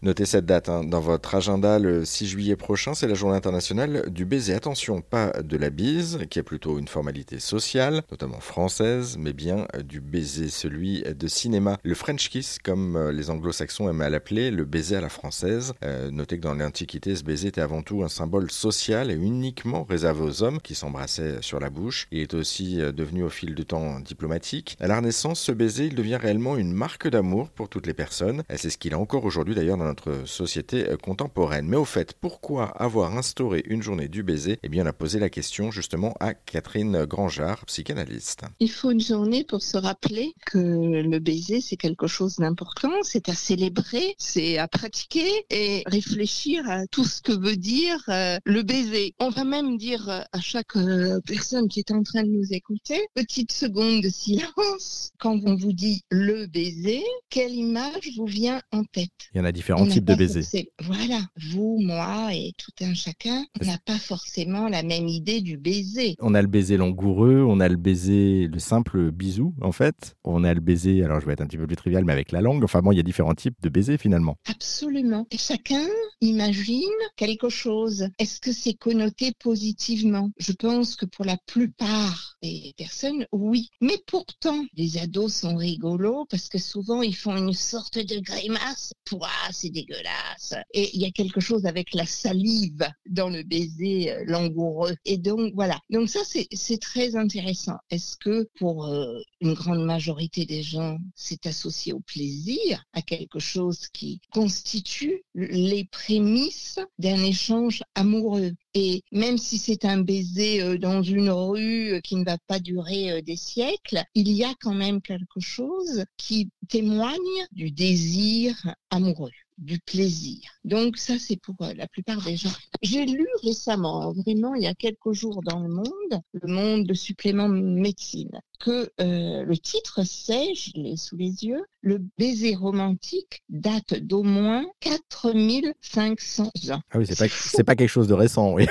Notez 0.00 0.26
cette 0.26 0.46
date 0.46 0.68
hein, 0.68 0.84
dans 0.84 1.00
votre 1.00 1.34
agenda 1.34 1.80
le 1.80 2.04
6 2.04 2.28
juillet 2.28 2.54
prochain, 2.54 2.94
c'est 2.94 3.08
la 3.08 3.14
journée 3.14 3.36
internationale 3.36 4.08
du 4.08 4.24
baiser. 4.24 4.54
Attention, 4.54 5.00
pas 5.00 5.32
de 5.42 5.56
la 5.56 5.70
bise, 5.70 6.20
qui 6.30 6.38
est 6.38 6.44
plutôt 6.44 6.78
une 6.78 6.86
formalité 6.86 7.40
sociale, 7.40 8.04
notamment 8.08 8.38
française, 8.38 9.16
mais 9.18 9.32
bien 9.32 9.66
du 9.84 10.00
baiser, 10.00 10.50
celui 10.50 11.02
de 11.02 11.26
cinéma. 11.26 11.78
Le 11.82 11.96
French 11.96 12.28
kiss, 12.28 12.60
comme 12.62 12.94
euh, 12.94 13.10
les 13.10 13.28
anglo-saxons 13.28 13.90
aiment 13.90 14.02
à 14.02 14.08
l'appeler, 14.08 14.52
le 14.52 14.64
baiser 14.64 14.94
à 14.94 15.00
la 15.00 15.08
française. 15.08 15.74
Euh, 15.82 16.12
notez 16.12 16.36
que 16.36 16.42
dans 16.42 16.54
l'Antiquité, 16.54 17.16
ce 17.16 17.24
baiser 17.24 17.48
était 17.48 17.60
avant 17.60 17.82
tout 17.82 18.04
un 18.04 18.08
symbole 18.08 18.52
social 18.52 19.10
et 19.10 19.16
uniquement 19.16 19.82
réservé 19.82 20.22
aux 20.22 20.44
hommes 20.44 20.60
qui 20.60 20.76
s'embrassaient 20.76 21.42
sur 21.42 21.58
la 21.58 21.70
bouche. 21.70 22.06
Il 22.12 22.20
est 22.20 22.34
aussi 22.34 22.80
euh, 22.80 22.92
devenu 22.92 23.24
au 23.24 23.30
fil 23.30 23.52
du 23.56 23.64
temps 23.66 23.98
diplomatique. 23.98 24.76
À 24.78 24.86
la 24.86 24.98
Renaissance, 24.98 25.40
ce 25.40 25.50
baiser, 25.50 25.86
il 25.86 25.96
devient 25.96 26.20
réellement 26.22 26.56
une 26.56 26.72
marque 26.72 27.08
d'amour 27.08 27.50
pour 27.50 27.68
toutes 27.68 27.88
les 27.88 27.94
personnes. 27.94 28.44
C'est 28.54 28.70
ce 28.70 28.78
qu'il 28.78 28.94
a 28.94 28.98
encore 29.00 29.24
aujourd'hui 29.24 29.56
d'ailleurs 29.56 29.76
dans 29.76 29.87
notre 29.88 30.26
société 30.26 30.84
contemporaine. 31.02 31.66
Mais 31.66 31.76
au 31.76 31.84
fait, 31.84 32.14
pourquoi 32.20 32.66
avoir 32.66 33.16
instauré 33.16 33.62
une 33.66 33.82
journée 33.82 34.08
du 34.08 34.22
baiser? 34.22 34.58
Eh 34.62 34.68
bien, 34.68 34.84
on 34.84 34.88
a 34.88 34.92
posé 34.92 35.18
la 35.18 35.30
question 35.30 35.70
justement 35.70 36.14
à 36.20 36.34
Catherine 36.34 37.04
Grangeard, 37.04 37.64
psychanalyste. 37.66 38.42
Il 38.60 38.70
faut 38.70 38.90
une 38.90 39.00
journée 39.00 39.44
pour 39.44 39.62
se 39.62 39.76
rappeler 39.76 40.32
que 40.46 40.58
le 40.58 41.18
baiser, 41.18 41.60
c'est 41.60 41.76
quelque 41.76 42.06
chose 42.06 42.36
d'important, 42.36 42.92
c'est 43.02 43.28
à 43.28 43.34
célébrer, 43.34 44.14
c'est 44.18 44.58
à 44.58 44.68
pratiquer 44.68 45.30
et 45.50 45.82
réfléchir 45.86 46.68
à 46.68 46.86
tout 46.86 47.04
ce 47.04 47.20
que 47.22 47.32
veut 47.32 47.56
dire 47.56 48.02
euh, 48.08 48.38
le 48.44 48.62
baiser. 48.62 49.14
On 49.18 49.30
va 49.30 49.44
même 49.44 49.76
dire 49.76 50.08
euh, 50.08 50.20
à 50.32 50.40
chaque 50.40 50.76
euh, 50.76 51.20
personne 51.26 51.68
qui 51.68 51.80
est 51.80 51.90
en 51.90 52.02
train 52.02 52.22
de 52.22 52.28
nous 52.28 52.52
écouter, 52.52 53.00
petite 53.14 53.52
seconde 53.52 54.02
de 54.02 54.08
silence, 54.08 55.12
quand 55.18 55.38
on 55.44 55.56
vous 55.56 55.72
dit 55.72 56.02
le 56.10 56.46
baiser, 56.46 57.02
quelle 57.30 57.52
image 57.52 58.10
vous 58.16 58.26
vient 58.26 58.60
en 58.72 58.84
tête? 58.84 59.10
Il 59.34 59.38
y 59.38 59.40
en 59.40 59.44
a 59.44 59.52
différents 59.84 59.94
types 59.94 60.04
de 60.04 60.14
baisers. 60.14 60.68
Voilà, 60.82 61.20
vous, 61.50 61.78
moi 61.80 62.34
et 62.34 62.52
tout 62.58 62.72
un 62.84 62.94
chacun, 62.94 63.46
on 63.60 63.66
n'a 63.66 63.78
pas 63.78 63.98
forcément 63.98 64.68
la 64.68 64.82
même 64.82 65.08
idée 65.08 65.40
du 65.40 65.56
baiser. 65.56 66.16
On 66.20 66.34
a 66.34 66.42
le 66.42 66.48
baiser 66.48 66.76
langoureux, 66.76 67.44
on 67.46 67.60
a 67.60 67.68
le 67.68 67.76
baiser, 67.76 68.48
le 68.48 68.58
simple 68.58 69.10
bisou 69.10 69.54
en 69.60 69.72
fait. 69.72 70.16
On 70.24 70.44
a 70.44 70.54
le 70.54 70.60
baiser, 70.60 71.02
alors 71.04 71.20
je 71.20 71.26
vais 71.26 71.32
être 71.32 71.40
un 71.40 71.46
petit 71.46 71.56
peu 71.56 71.66
plus 71.66 71.76
trivial, 71.76 72.04
mais 72.04 72.12
avec 72.12 72.32
la 72.32 72.40
langue. 72.40 72.64
Enfin 72.64 72.80
bon, 72.80 72.92
il 72.92 72.96
y 72.96 73.00
a 73.00 73.04
différents 73.04 73.34
types 73.34 73.56
de 73.62 73.68
baisers 73.68 73.98
finalement. 73.98 74.36
Absolument. 74.48 75.26
Et 75.30 75.38
chacun 75.38 75.86
imagine 76.20 76.82
quelque 77.16 77.48
chose. 77.48 78.08
Est-ce 78.18 78.40
que 78.40 78.52
c'est 78.52 78.74
connoté 78.74 79.32
positivement? 79.38 80.30
Je 80.38 80.52
pense 80.52 80.96
que 80.96 81.06
pour 81.06 81.24
la 81.24 81.36
plupart 81.46 82.36
des 82.42 82.74
personnes, 82.76 83.26
oui. 83.32 83.68
Mais 83.80 83.98
pourtant, 84.06 84.64
les 84.74 84.98
ados 84.98 85.34
sont 85.34 85.56
rigolos 85.56 86.26
parce 86.30 86.48
que 86.48 86.58
souvent 86.58 87.02
ils 87.02 87.16
font 87.16 87.36
une 87.36 87.52
sorte 87.52 87.98
de 87.98 88.20
grimace. 88.20 88.92
Pouah, 89.04 89.28
c'est 89.52 89.67
dégueulasse. 89.70 90.54
Et 90.72 90.90
il 90.94 91.00
y 91.00 91.06
a 91.06 91.10
quelque 91.10 91.40
chose 91.40 91.66
avec 91.66 91.94
la 91.94 92.06
salive 92.06 92.88
dans 93.08 93.28
le 93.28 93.42
baiser 93.42 94.12
euh, 94.12 94.24
langoureux. 94.26 94.94
Et 95.04 95.18
donc 95.18 95.52
voilà. 95.54 95.78
Donc 95.90 96.08
ça 96.08 96.20
c'est 96.24 96.80
très 96.80 97.16
intéressant. 97.16 97.76
Est-ce 97.90 98.16
que 98.16 98.48
pour 98.58 98.86
euh, 98.86 99.18
une 99.40 99.54
grande 99.54 99.84
majorité 99.84 100.44
des 100.44 100.62
gens, 100.62 100.98
c'est 101.14 101.46
associé 101.46 101.92
au 101.92 102.00
plaisir, 102.00 102.84
à 102.92 103.02
quelque 103.02 103.38
chose 103.38 103.88
qui 103.88 104.20
constitue 104.32 105.22
les 105.34 105.84
prémices 105.84 106.80
d'un 106.98 107.22
échange 107.22 107.82
amoureux. 107.94 108.52
Et 108.74 109.02
même 109.12 109.38
si 109.38 109.58
c'est 109.58 109.84
un 109.84 109.98
baiser 109.98 110.62
euh, 110.62 110.78
dans 110.78 111.02
une 111.02 111.30
rue 111.30 111.94
euh, 111.94 112.00
qui 112.00 112.16
ne 112.16 112.24
va 112.24 112.38
pas 112.46 112.58
durer 112.58 113.12
euh, 113.12 113.22
des 113.22 113.36
siècles, 113.36 114.02
il 114.14 114.30
y 114.30 114.44
a 114.44 114.54
quand 114.60 114.74
même 114.74 115.00
quelque 115.00 115.40
chose 115.40 116.04
qui 116.16 116.50
témoigne 116.68 117.16
du 117.52 117.70
désir 117.70 118.54
amoureux 118.90 119.32
du 119.58 119.80
plaisir. 119.80 120.38
Donc 120.64 120.96
ça, 120.96 121.18
c'est 121.18 121.36
pour 121.36 121.56
la 121.60 121.88
plupart 121.88 122.22
des 122.22 122.36
gens. 122.36 122.48
J'ai 122.82 123.04
lu 123.04 123.26
récemment, 123.42 124.12
vraiment 124.12 124.54
il 124.54 124.62
y 124.62 124.68
a 124.68 124.74
quelques 124.74 125.12
jours 125.12 125.42
dans 125.42 125.58
le 125.58 125.68
monde, 125.68 126.22
le 126.32 126.52
monde 126.52 126.86
de 126.86 126.94
supplément 126.94 127.48
médecine, 127.48 128.40
que 128.58 128.90
euh, 129.00 129.44
le 129.44 129.56
titre 129.56 130.02
c'est, 130.04 130.54
je 130.54 130.72
l'ai 130.74 130.96
sous 130.96 131.16
les 131.16 131.44
yeux, 131.44 131.64
le 131.80 132.00
baiser 132.18 132.54
romantique 132.54 133.42
date 133.48 133.94
d'au 133.94 134.22
moins 134.22 134.64
4500 134.80 136.44
ans. 136.70 136.80
Ah 136.90 136.98
oui, 136.98 137.06
c'est 137.06 137.18
pas, 137.18 137.28
c'est 137.28 137.64
pas 137.64 137.76
quelque 137.76 137.88
chose 137.88 138.08
de 138.08 138.14
récent, 138.14 138.52
oui. 138.52 138.66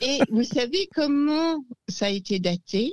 Et 0.00 0.18
vous 0.30 0.44
savez 0.44 0.88
comment 0.94 1.64
ça 1.88 2.06
a 2.06 2.10
été 2.10 2.38
daté? 2.38 2.92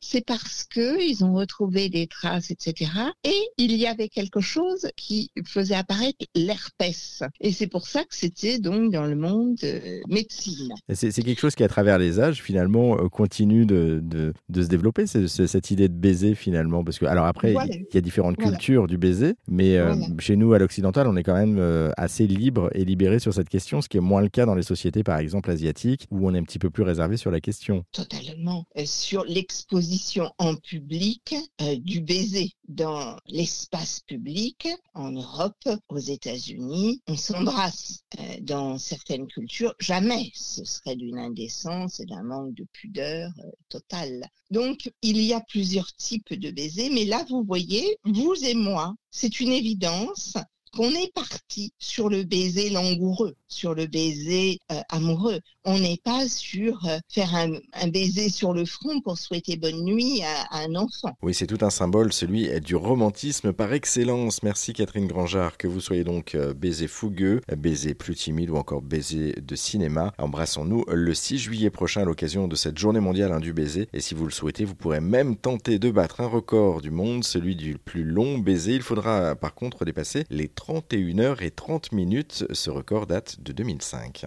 C'est 0.00 0.24
parce 0.24 0.64
que 0.64 1.00
ils 1.02 1.24
ont 1.24 1.34
retrouvé 1.34 1.88
des 1.88 2.06
traces, 2.06 2.50
etc. 2.50 2.90
Et 3.24 3.40
il 3.58 3.76
y 3.76 3.86
avait 3.86 4.08
quelque 4.08 4.40
chose 4.40 4.88
qui 4.96 5.30
faisait 5.46 5.74
apparaître 5.74 6.24
l'herpès. 6.34 7.22
Et 7.40 7.52
c'est 7.52 7.66
pour 7.66 7.86
ça 7.86 8.02
que 8.02 8.14
c'était 8.14 8.58
donc 8.58 8.92
dans 8.92 9.04
le 9.04 9.16
monde 9.16 9.56
euh, 9.64 10.00
médecine. 10.08 10.72
C'est 10.92 11.12
quelque 11.12 11.40
chose 11.40 11.54
qui, 11.54 11.64
à 11.64 11.68
travers 11.68 11.98
les 11.98 12.20
âges, 12.20 12.42
finalement, 12.42 12.98
euh, 12.98 13.08
continue 13.08 13.66
de, 13.66 14.00
de, 14.02 14.32
de 14.48 14.62
se 14.62 14.68
développer, 14.68 15.06
cette 15.06 15.70
idée 15.70 15.88
de 15.88 15.94
baiser, 15.94 16.34
finalement. 16.34 16.84
Parce 16.84 16.98
que, 16.98 17.06
alors 17.06 17.26
après, 17.26 17.52
il 17.52 17.86
y 17.94 17.98
a 17.98 18.00
différentes 18.00 18.36
cultures 18.36 18.86
du 18.86 18.98
baiser, 18.98 19.34
mais 19.48 19.76
euh, 19.76 19.94
chez 20.18 20.36
nous, 20.36 20.52
à 20.52 20.58
l'occidental, 20.58 21.06
on 21.06 21.16
est 21.16 21.22
quand 21.22 21.34
même 21.34 21.92
assez 21.96 22.26
libre 22.26 22.70
et 22.74 22.84
libéré 22.84 23.18
sur 23.18 23.32
cette 23.32 23.48
question, 23.48 23.80
ce 23.80 23.88
qui 23.88 23.96
est 23.96 24.00
moins 24.00 24.20
le 24.20 24.28
cas 24.28 24.46
dans 24.46 24.54
les 24.54 24.62
sociétés, 24.62 25.02
par 25.02 25.18
exemple, 25.18 25.50
asiatiques, 25.50 26.06
où 26.10 26.26
on 26.28 26.34
est 26.34 26.38
un 26.38 26.44
petit 26.44 26.58
peu 26.58 26.70
plus 26.70 26.82
réservé 26.82 27.16
sur 27.16 27.30
la 27.30 27.40
question. 27.40 27.84
Totalement 27.92 28.66
sur 29.02 29.24
l'exposition 29.24 30.32
en 30.38 30.54
public 30.54 31.34
euh, 31.60 31.76
du 31.76 32.00
baiser 32.00 32.52
dans 32.68 33.16
l'espace 33.26 33.98
public 34.06 34.68
en 34.94 35.10
Europe, 35.10 35.68
aux 35.88 35.98
États-Unis. 35.98 37.02
On 37.08 37.16
s'embrasse 37.16 38.04
euh, 38.20 38.36
dans 38.42 38.78
certaines 38.78 39.26
cultures. 39.26 39.74
Jamais 39.80 40.30
ce 40.34 40.64
serait 40.64 40.94
d'une 40.94 41.18
indécence 41.18 41.98
et 41.98 42.06
d'un 42.06 42.22
manque 42.22 42.54
de 42.54 42.64
pudeur 42.72 43.32
euh, 43.40 43.50
total. 43.68 44.28
Donc, 44.52 44.92
il 45.02 45.20
y 45.20 45.32
a 45.32 45.40
plusieurs 45.40 45.92
types 45.96 46.32
de 46.32 46.52
baisers, 46.52 46.90
mais 46.92 47.04
là, 47.04 47.24
vous 47.28 47.42
voyez, 47.42 47.98
vous 48.04 48.34
et 48.44 48.54
moi, 48.54 48.94
c'est 49.10 49.40
une 49.40 49.52
évidence 49.52 50.36
qu'on 50.72 50.90
est 50.90 51.12
parti 51.12 51.74
sur 51.78 52.08
le 52.08 52.22
baiser 52.22 52.70
langoureux, 52.70 53.36
sur 53.52 53.74
le 53.74 53.86
baiser 53.86 54.58
euh, 54.72 54.80
amoureux. 54.88 55.40
On 55.64 55.78
n'est 55.78 56.00
pas 56.02 56.26
sur 56.28 56.84
euh, 56.86 56.98
faire 57.08 57.34
un, 57.34 57.50
baiser 57.88 58.28
sur 58.28 58.52
le 58.52 58.64
front 58.64 59.00
pour 59.00 59.18
souhaiter 59.18 59.56
bonne 59.56 59.84
nuit 59.84 60.22
à, 60.22 60.62
un 60.62 60.74
enfant. 60.74 61.12
Oui, 61.22 61.34
c'est 61.34 61.46
tout 61.46 61.64
un 61.64 61.70
symbole, 61.70 62.12
celui 62.12 62.60
du 62.60 62.74
romantisme 62.74 63.52
par 63.52 63.72
excellence. 63.72 64.42
Merci 64.42 64.72
Catherine 64.72 65.06
Grangeard, 65.06 65.56
que 65.58 65.68
vous 65.68 65.80
soyez 65.80 66.04
donc 66.04 66.34
euh, 66.34 66.54
baiser 66.54 66.88
fougueux, 66.88 67.40
baiser 67.56 67.94
plus 67.94 68.14
timide 68.14 68.50
ou 68.50 68.56
encore 68.56 68.82
baiser 68.82 69.34
de 69.40 69.54
cinéma. 69.54 70.12
Embrassons-nous 70.18 70.84
le 70.88 71.14
6 71.14 71.38
juillet 71.38 71.70
prochain 71.70 72.02
à 72.02 72.04
l'occasion 72.04 72.48
de 72.48 72.56
cette 72.56 72.78
journée 72.78 73.00
mondiale 73.00 73.32
hein, 73.32 73.40
du 73.40 73.52
baiser. 73.52 73.88
Et 73.92 74.00
si 74.00 74.14
vous 74.14 74.24
le 74.24 74.30
souhaitez, 74.30 74.64
vous 74.64 74.74
pourrez 74.74 75.00
même 75.00 75.36
tenter 75.36 75.78
de 75.78 75.90
battre 75.90 76.20
un 76.20 76.26
record 76.26 76.80
du 76.80 76.90
monde, 76.90 77.24
celui 77.24 77.54
du 77.54 77.76
plus 77.78 78.04
long 78.04 78.38
baiser. 78.38 78.74
Il 78.74 78.82
faudra 78.82 79.36
par 79.36 79.54
contre 79.54 79.84
dépasser 79.84 80.24
les 80.30 80.48
31 80.48 81.34
h 81.34 81.42
et 81.44 81.50
30 81.50 81.92
minutes. 81.92 82.44
Ce 82.52 82.70
record 82.70 83.06
date 83.06 83.41
de 83.42 83.52
2005. 83.52 84.26